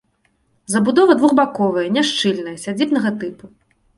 [0.75, 3.45] Забудова двухбаковая, няшчыльная, сядзібнага тыпу.